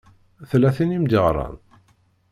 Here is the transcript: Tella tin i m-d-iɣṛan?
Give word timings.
Tella 0.49 0.69
tin 0.75 0.95
i 0.97 0.99
m-d-iɣṛan? 1.01 1.55